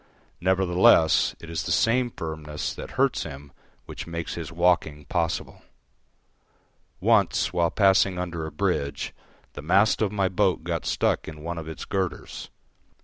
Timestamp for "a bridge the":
8.47-9.61